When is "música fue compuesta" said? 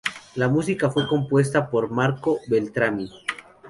0.47-1.69